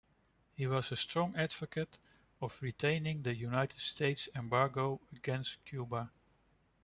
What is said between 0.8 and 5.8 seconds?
a strong advocate of retaining the United States embargo against